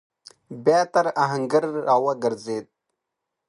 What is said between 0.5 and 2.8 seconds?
بيا تر آهنګر راوګرځېد.